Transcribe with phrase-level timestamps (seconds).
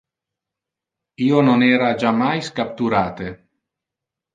[1.27, 3.33] Io non era jammais capturate.